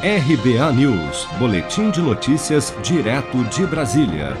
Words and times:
RBA 0.00 0.72
News, 0.74 1.26
Boletim 1.40 1.90
de 1.90 2.00
Notícias, 2.00 2.72
direto 2.84 3.42
de 3.46 3.66
Brasília. 3.66 4.36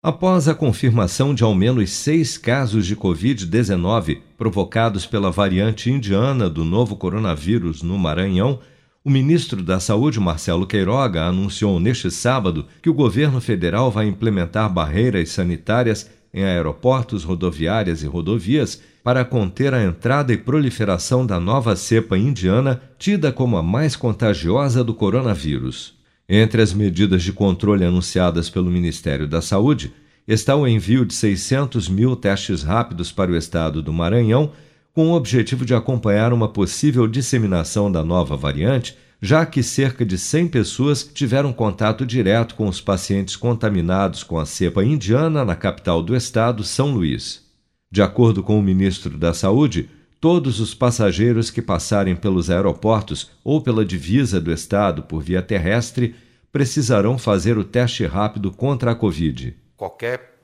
Após 0.00 0.46
a 0.46 0.54
confirmação 0.54 1.34
de 1.34 1.42
ao 1.42 1.52
menos 1.52 1.90
seis 1.90 2.38
casos 2.38 2.86
de 2.86 2.94
Covid-19 2.94 4.20
provocados 4.38 5.04
pela 5.04 5.32
variante 5.32 5.90
indiana 5.90 6.48
do 6.48 6.64
novo 6.64 6.94
coronavírus 6.94 7.82
no 7.82 7.98
Maranhão, 7.98 8.60
o 9.04 9.10
ministro 9.10 9.64
da 9.64 9.80
Saúde, 9.80 10.20
Marcelo 10.20 10.64
Queiroga, 10.64 11.24
anunciou 11.24 11.80
neste 11.80 12.08
sábado 12.08 12.64
que 12.80 12.88
o 12.88 12.94
governo 12.94 13.40
federal 13.40 13.90
vai 13.90 14.06
implementar 14.06 14.72
barreiras 14.72 15.30
sanitárias 15.30 16.08
em 16.32 16.44
aeroportos, 16.44 17.24
rodoviárias 17.24 18.02
e 18.02 18.06
rodovias 18.06 18.80
para 19.04 19.24
conter 19.24 19.74
a 19.74 19.84
entrada 19.84 20.32
e 20.32 20.36
proliferação 20.36 21.26
da 21.26 21.38
nova 21.38 21.76
cepa 21.76 22.16
indiana, 22.16 22.80
tida 22.98 23.30
como 23.32 23.56
a 23.56 23.62
mais 23.62 23.96
contagiosa 23.96 24.82
do 24.82 24.94
coronavírus. 24.94 25.94
Entre 26.28 26.62
as 26.62 26.72
medidas 26.72 27.22
de 27.22 27.32
controle 27.32 27.84
anunciadas 27.84 28.48
pelo 28.48 28.70
Ministério 28.70 29.26
da 29.28 29.42
Saúde 29.42 29.92
está 30.26 30.56
o 30.56 30.66
envio 30.66 31.04
de 31.04 31.14
600 31.14 31.88
mil 31.88 32.16
testes 32.16 32.62
rápidos 32.62 33.10
para 33.12 33.30
o 33.30 33.36
estado 33.36 33.82
do 33.82 33.92
Maranhão, 33.92 34.52
com 34.94 35.08
o 35.08 35.14
objetivo 35.14 35.64
de 35.64 35.74
acompanhar 35.74 36.32
uma 36.32 36.48
possível 36.48 37.06
disseminação 37.06 37.90
da 37.90 38.04
nova 38.04 38.36
variante, 38.36 38.96
já 39.24 39.46
que 39.46 39.62
cerca 39.62 40.04
de 40.04 40.18
100 40.18 40.48
pessoas 40.48 41.04
tiveram 41.04 41.52
contato 41.52 42.04
direto 42.04 42.56
com 42.56 42.66
os 42.66 42.80
pacientes 42.80 43.36
contaminados 43.36 44.24
com 44.24 44.36
a 44.36 44.44
cepa 44.44 44.82
indiana 44.82 45.44
na 45.44 45.54
capital 45.54 46.02
do 46.02 46.16
estado, 46.16 46.64
São 46.64 46.92
Luís. 46.92 47.48
De 47.88 48.02
acordo 48.02 48.42
com 48.42 48.58
o 48.58 48.62
ministro 48.62 49.16
da 49.16 49.32
Saúde, 49.32 49.88
todos 50.20 50.58
os 50.58 50.74
passageiros 50.74 51.52
que 51.52 51.62
passarem 51.62 52.16
pelos 52.16 52.50
aeroportos 52.50 53.30
ou 53.44 53.62
pela 53.62 53.84
divisa 53.84 54.40
do 54.40 54.50
estado 54.52 55.04
por 55.04 55.22
via 55.22 55.40
terrestre 55.40 56.16
precisarão 56.50 57.16
fazer 57.16 57.56
o 57.56 57.62
teste 57.62 58.04
rápido 58.04 58.50
contra 58.50 58.90
a 58.90 58.94
Covid. 58.94 59.56
Qualquer 59.76 60.36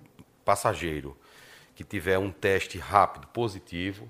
passageiro 0.45 1.17
que 1.75 1.83
tiver 1.83 2.19
um 2.19 2.31
teste 2.31 2.79
rápido 2.79 3.27
positivo, 3.29 4.09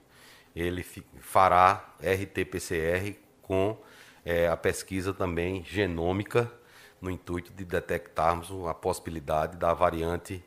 ele 0.55 0.84
fará 1.20 1.94
RT-PCR 2.03 3.14
com 3.41 3.75
é, 4.24 4.48
a 4.48 4.56
pesquisa 4.56 5.12
também 5.12 5.64
genômica 5.64 6.50
no 7.00 7.11
intuito 7.11 7.52
de 7.52 7.64
detectarmos 7.64 8.50
a 8.66 8.75
possibilidade 8.75 9.56
da 9.56 9.72
variante 9.72 10.42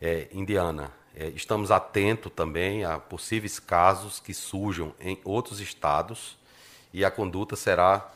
é, 0.00 0.28
indiana. 0.32 0.90
É, 1.14 1.28
estamos 1.28 1.70
atentos 1.70 2.30
também 2.34 2.84
a 2.84 2.98
possíveis 2.98 3.58
casos 3.58 4.20
que 4.20 4.34
surjam 4.34 4.92
em 5.00 5.18
outros 5.24 5.60
estados 5.60 6.36
e 6.92 7.04
a 7.04 7.10
conduta 7.10 7.56
será 7.56 8.12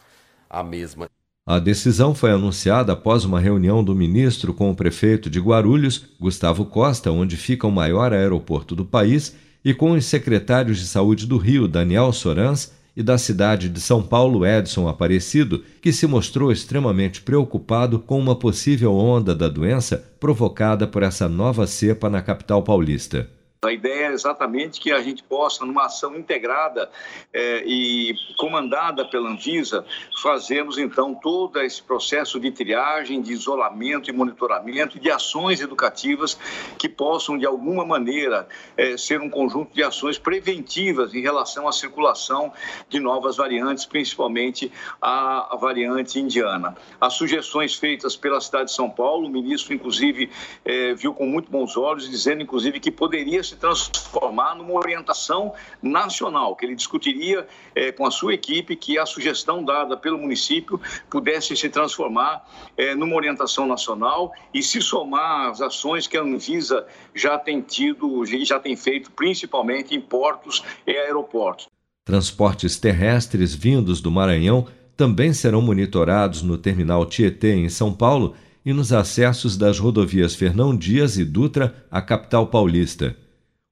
a 0.48 0.62
mesma. 0.62 1.08
A 1.47 1.58
decisão 1.58 2.14
foi 2.14 2.30
anunciada 2.30 2.92
após 2.92 3.25
uma 3.25 3.41
reunião 3.41 3.82
do 3.82 3.94
ministro 3.94 4.52
com 4.52 4.70
o 4.70 4.77
prefeito 4.77 5.30
de 5.30 5.41
Guarulhos, 5.41 6.06
Gustavo 6.20 6.66
Costa, 6.66 7.10
onde 7.10 7.36
fica 7.36 7.66
o 7.66 7.72
maior 7.72 8.12
aeroporto 8.12 8.77
do 8.77 8.84
país, 8.84 9.34
e 9.64 9.75
com 9.75 9.92
os 9.92 10.04
secretários 10.04 10.78
de 10.78 10.86
saúde 10.86 11.27
do 11.27 11.38
Rio, 11.38 11.66
Daniel 11.66 12.12
Sorans, 12.12 12.72
e 12.96 13.02
da 13.02 13.16
cidade 13.16 13.69
de 13.69 13.80
São 13.80 14.02
Paulo, 14.02 14.44
Edson 14.44 14.88
Aparecido, 14.88 15.62
que 15.80 15.92
se 15.92 16.06
mostrou 16.06 16.50
extremamente 16.50 17.22
preocupado 17.22 17.98
com 17.98 18.19
uma 18.19 18.36
possível 18.36 18.94
onda 18.94 19.34
da 19.34 19.48
doença 19.48 20.05
provocada 20.19 20.86
por 20.86 21.02
essa 21.02 21.28
nova 21.28 21.66
cepa 21.66 22.10
na 22.10 22.20
capital 22.20 22.62
paulista. 22.62 23.28
A 23.62 23.72
ideia 23.72 24.06
é 24.06 24.12
exatamente 24.12 24.80
que 24.80 24.91
a 24.91 25.03
gente 25.03 25.22
possa, 25.22 25.66
numa 25.66 25.84
ação 25.84 26.16
integrada 26.16 26.91
é, 27.30 27.62
e 27.66 28.14
comandada 28.39 29.05
pela 29.05 29.28
Anvisa, 29.28 29.84
fazermos 30.22 30.78
então 30.78 31.14
todo 31.14 31.61
esse 31.61 31.83
processo 31.83 32.41
de 32.41 32.50
triagem, 32.50 33.20
de 33.20 33.34
isolamento 33.34 34.08
e 34.08 34.14
monitoramento 34.14 34.98
de 34.98 35.11
ações 35.11 35.61
educativas 35.61 36.38
que 36.78 36.88
possam, 36.88 37.36
de 37.36 37.44
alguma 37.44 37.84
maneira, 37.84 38.48
é, 38.78 38.97
ser 38.97 39.20
um 39.20 39.28
conjunto 39.28 39.75
de 39.75 39.82
ações 39.82 40.16
preventivas 40.16 41.12
em 41.12 41.20
relação 41.20 41.69
à 41.69 41.72
circulação 41.72 42.54
de 42.88 42.99
novas 42.99 43.37
variantes, 43.37 43.84
principalmente 43.84 44.72
a, 44.99 45.53
a 45.53 45.56
variante 45.56 46.19
indiana. 46.19 46.75
As 46.99 47.12
sugestões 47.12 47.75
feitas 47.75 48.16
pela 48.16 48.41
cidade 48.41 48.70
de 48.70 48.72
São 48.75 48.88
Paulo, 48.88 49.26
o 49.26 49.31
ministro, 49.31 49.75
inclusive, 49.75 50.31
é, 50.65 50.94
viu 50.94 51.12
com 51.12 51.26
muito 51.26 51.50
bons 51.50 51.76
olhos, 51.76 52.09
dizendo, 52.09 52.41
inclusive, 52.41 52.81
que 52.81 52.91
poderia 52.91 53.50
se 53.50 53.56
transformar 53.56 54.55
numa 54.55 54.75
orientação 54.75 55.53
nacional, 55.83 56.55
que 56.55 56.65
ele 56.65 56.75
discutiria 56.75 57.47
é, 57.75 57.91
com 57.91 58.06
a 58.06 58.11
sua 58.11 58.34
equipe 58.34 58.77
que 58.77 58.99
a 58.99 59.05
sugestão 59.05 59.65
dada 59.65 59.97
pelo 59.97 60.19
município 60.19 60.81
pudesse 61.09 61.56
se 61.56 61.69
transformar 61.69 62.44
é, 62.77 62.94
numa 62.94 63.16
orientação 63.16 63.66
nacional 63.66 64.33
e 64.55 64.62
se 64.62 64.81
somar 64.81 65.50
às 65.50 65.61
ações 65.61 66.06
que 66.06 66.16
a 66.16 66.22
Anvisa 66.22 66.87
já 67.15 67.38
tem 67.38 67.61
tido 67.61 68.25
já 68.44 68.61
tem 68.61 68.77
feito, 68.77 69.11
principalmente 69.11 69.94
em 69.94 70.00
portos 70.00 70.62
e 70.87 70.93
aeroportos. 70.93 71.67
Transportes 72.05 72.78
terrestres 72.78 73.55
vindos 73.55 74.00
do 74.00 74.11
Maranhão 74.11 74.67
também 74.97 75.32
serão 75.32 75.61
monitorados 75.61 76.43
no 76.43 76.56
terminal 76.56 77.06
Tietê, 77.06 77.55
em 77.55 77.69
São 77.69 77.93
Paulo, 77.93 78.34
e 78.65 78.72
nos 78.72 78.93
acessos 78.93 79.56
das 79.56 79.78
rodovias 79.78 80.34
Fernão 80.34 80.77
Dias 80.77 81.17
e 81.17 81.25
Dutra 81.25 81.87
à 81.91 82.03
capital 82.03 82.47
paulista 82.47 83.17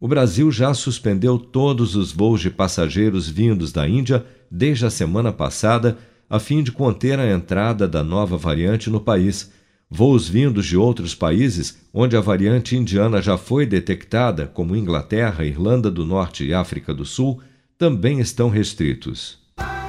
o 0.01 0.07
Brasil 0.07 0.51
já 0.53 0.73
suspendeu 0.73 1.39
todos 1.39 1.97
os 1.97 2.13
voos 2.13 2.41
de 2.41 2.51
passageiros 2.51 3.29
vindos 3.29 3.73
da 3.73 3.89
Índia 3.89 4.25
desde 4.51 4.87
a 4.87 4.91
semana 4.91 5.33
passada, 5.33 5.99
a 6.31 6.39
fim 6.39 6.63
de 6.63 6.71
conter 6.71 7.19
a 7.19 7.31
entrada 7.31 7.89
da 7.89 8.05
nova 8.05 8.37
variante 8.37 8.89
no 8.91 9.01
país. 9.01 9.51
Voos 9.91 10.29
vindos 10.29 10.67
de 10.67 10.77
outros 10.77 11.15
países, 11.15 11.79
onde 11.93 12.17
a 12.17 12.21
variante 12.21 12.77
indiana 12.77 13.21
já 13.21 13.37
foi 13.37 13.67
detectada, 13.67 14.47
como 14.47 14.77
Inglaterra, 14.77 15.45
Irlanda 15.45 15.91
do 15.91 16.05
Norte 16.05 16.45
e 16.45 16.53
África 16.53 16.95
do 16.95 17.05
Sul, 17.05 17.41
também 17.77 18.21
estão 18.21 18.51
restritos. 18.51 19.48